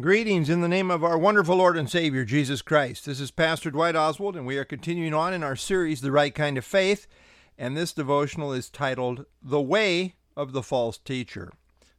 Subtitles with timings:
[0.00, 3.04] Greetings in the name of our wonderful Lord and Savior, Jesus Christ.
[3.04, 6.32] This is Pastor Dwight Oswald, and we are continuing on in our series, The Right
[6.32, 7.08] Kind of Faith.
[7.56, 11.50] And this devotional is titled, The Way of the False Teacher.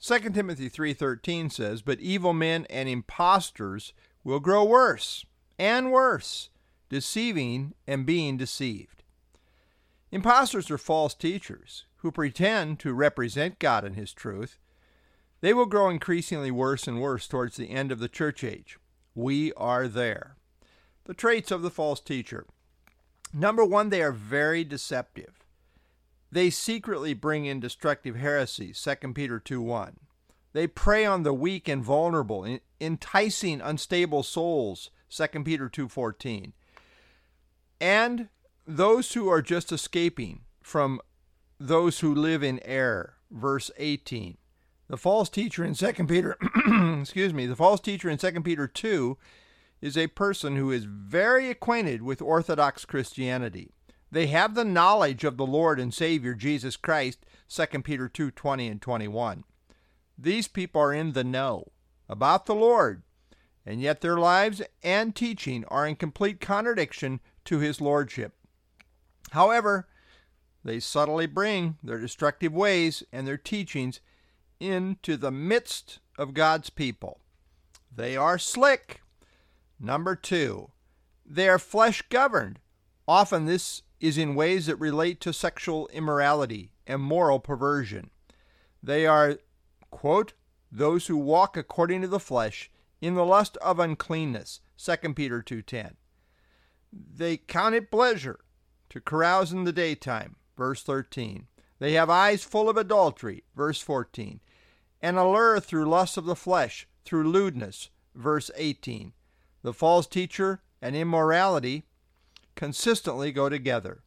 [0.00, 5.24] 2 Timothy 3.13 says, But evil men and impostors will grow worse
[5.58, 6.48] and worse,
[6.90, 9.02] deceiving and being deceived.
[10.12, 14.58] Impostors are false teachers who pretend to represent God and His truth,
[15.40, 18.78] they will grow increasingly worse and worse towards the end of the church age.
[19.14, 20.36] We are there.
[21.04, 22.46] The traits of the false teacher.
[23.32, 25.44] Number one, they are very deceptive.
[26.32, 29.96] They secretly bring in destructive heresies, 2 Peter 2 1.
[30.52, 36.52] They prey on the weak and vulnerable, enticing unstable souls, 2 Peter 2:14.
[37.80, 38.28] And
[38.66, 41.00] those who are just escaping from
[41.58, 44.36] those who live in error, verse 18.
[44.90, 46.36] The false teacher in 2 Peter,
[47.00, 49.16] excuse me, the false teacher in 2 Peter 2
[49.80, 53.70] is a person who is very acquainted with Orthodox Christianity.
[54.10, 58.66] They have the knowledge of the Lord and Savior Jesus Christ, 2 Peter 2 20
[58.66, 59.44] and 21.
[60.18, 61.68] These people are in the know
[62.08, 63.04] about the Lord,
[63.64, 68.32] and yet their lives and teaching are in complete contradiction to his lordship.
[69.30, 69.86] However,
[70.64, 74.00] they subtly bring their destructive ways and their teachings
[74.60, 77.18] into the midst of God's people.
[77.94, 79.00] They are slick.
[79.80, 80.70] Number two,
[81.24, 82.60] they are flesh governed.
[83.08, 88.10] Often this is in ways that relate to sexual immorality and moral perversion.
[88.82, 89.38] They are,
[89.90, 90.34] quote,
[90.70, 95.96] those who walk according to the flesh in the lust of uncleanness, 2 Peter 2:10.
[96.92, 98.40] They count it pleasure
[98.90, 101.46] to carouse in the daytime, verse 13.
[101.78, 104.40] They have eyes full of adultery, verse 14
[105.02, 107.90] and allure through lust of the flesh, through lewdness.
[108.14, 109.12] Verse 18.
[109.62, 111.84] The false teacher and immorality
[112.54, 114.02] consistently go together.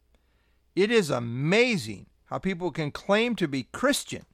[0.74, 4.24] It is amazing how people can claim to be Christian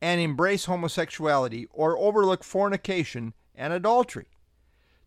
[0.00, 4.28] and embrace homosexuality or overlook fornication and adultery.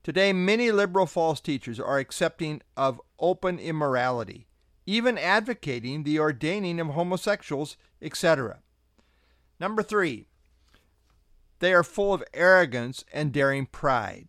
[0.04, 4.48] Today, many liberal false teachers are accepting of open immorality,
[4.86, 8.60] even advocating the ordaining of homosexuals, etc.
[9.60, 10.28] Number three,
[11.64, 14.28] they are full of arrogance and daring pride.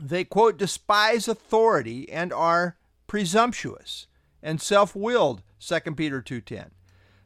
[0.00, 4.06] They, quote, despise authority and are presumptuous
[4.42, 6.70] and self-willed, 2 Peter 2.10.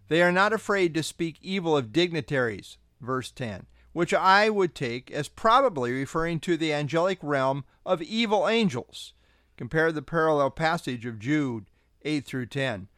[0.08, 5.12] They are not afraid to speak evil of dignitaries, verse 10, which I would take
[5.12, 9.12] as probably referring to the angelic realm of evil angels.
[9.56, 11.66] Compare the parallel passage of Jude
[12.02, 12.88] 8 through 10.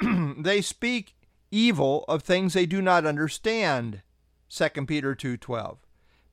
[0.36, 1.14] they speak
[1.52, 4.02] evil of things they do not understand,
[4.48, 5.78] 2 Peter 2:12.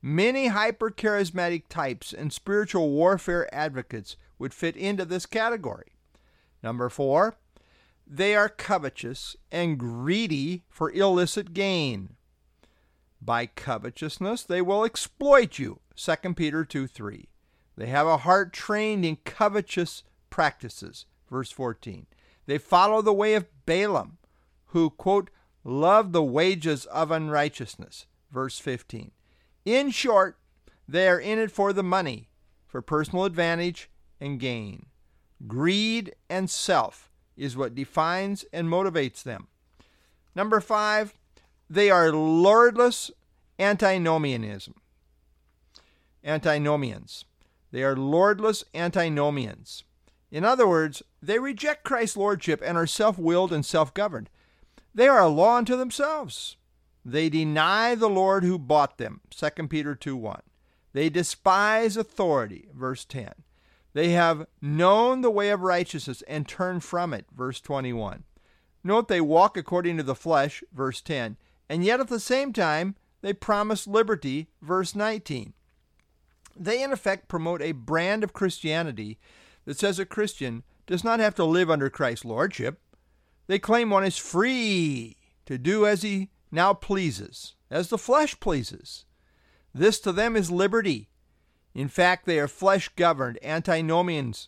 [0.01, 5.93] Many hypercharismatic types and spiritual warfare advocates would fit into this category.
[6.61, 7.35] Number 4,
[8.05, 12.15] they are covetous and greedy for illicit gain.
[13.19, 15.79] By covetousness they will exploit you.
[15.95, 17.29] 2 Peter 2:3.
[17.75, 21.05] They have a heart trained in covetous practices.
[21.29, 22.05] Verse 14.
[22.45, 24.19] They follow the way of Balaam,
[24.67, 25.31] who, quote,
[25.65, 28.05] love the wages of unrighteousness.
[28.31, 29.11] Verse 15.
[29.65, 30.37] In short,
[30.87, 32.29] they are in it for the money,
[32.67, 33.89] for personal advantage
[34.21, 34.85] and gain.
[35.47, 39.47] Greed and self is what defines and motivates them.
[40.35, 41.13] Number five,
[41.69, 43.11] they are lordless
[43.57, 44.75] antinomianism.
[46.23, 47.25] Antinomians.
[47.71, 49.83] They are lordless antinomians.
[50.31, 54.29] In other words, they reject Christ's lordship and are self willed and self governed.
[54.95, 56.55] They are a law unto themselves.
[57.03, 59.19] They deny the Lord who bought them.
[59.29, 60.41] 2 Peter 2 1.
[60.93, 62.69] They despise authority.
[62.73, 63.33] Verse 10.
[63.93, 67.25] They have known the way of righteousness and turned from it.
[67.35, 68.23] Verse 21.
[68.83, 70.63] Note they walk according to the flesh.
[70.73, 71.37] Verse 10.
[71.69, 74.47] And yet at the same time, they promise liberty.
[74.61, 75.53] Verse 19.
[76.57, 79.19] They, in effect, promote a brand of Christianity
[79.65, 82.79] that says a Christian does not have to live under Christ's lordship.
[83.47, 89.05] They claim one is free to do as he now pleases, as the flesh pleases.
[89.73, 91.09] This to them is liberty.
[91.73, 94.47] In fact, they are flesh governed antinomians,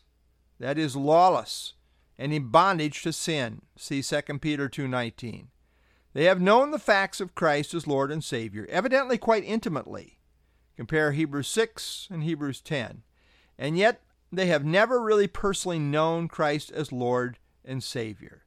[0.59, 1.73] that is lawless,
[2.17, 3.61] and in bondage to sin.
[3.75, 5.49] See 2 Peter 2:19.
[6.13, 10.17] They have known the facts of Christ as Lord and Savior, evidently quite intimately.
[10.75, 13.03] Compare Hebrews 6 and Hebrews 10.
[13.59, 14.01] And yet
[14.31, 18.45] they have never really personally known Christ as Lord and Savior.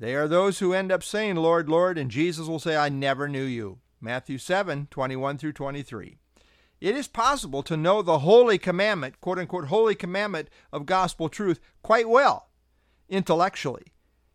[0.00, 3.28] They are those who end up saying, Lord, Lord, and Jesus will say, I never
[3.28, 3.80] knew you.
[4.00, 6.16] Matthew 7 21 through 23.
[6.80, 11.60] It is possible to know the holy commandment, quote unquote, holy commandment of gospel truth
[11.82, 12.48] quite well,
[13.10, 13.92] intellectually,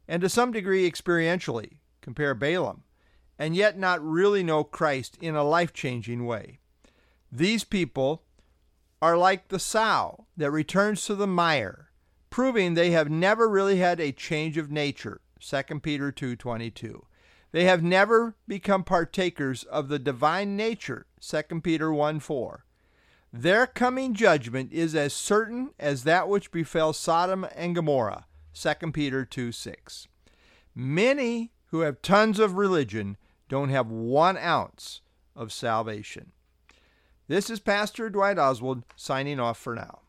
[0.07, 2.83] and to some degree experientially, compare Balaam,
[3.39, 6.59] and yet not really know Christ in a life changing way.
[7.31, 8.21] These people
[9.01, 11.89] are like the sow that returns to the mire,
[12.29, 15.21] proving they have never really had a change of nature.
[15.45, 17.06] 2 Peter 2:22.
[17.51, 21.06] They have never become partakers of the divine nature.
[21.21, 22.65] 2 Peter 1 4.
[23.31, 28.25] Their coming judgment is as certain as that which befell Sodom and Gomorrah.
[28.53, 30.07] 2 Peter 2 6.
[30.74, 33.18] Many who have tons of religion
[33.48, 35.01] don't have one ounce
[35.36, 36.31] of salvation.
[37.27, 40.01] This is Pastor Dwight Oswald signing off for now.